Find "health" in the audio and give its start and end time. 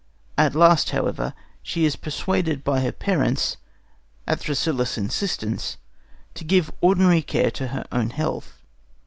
8.09-8.63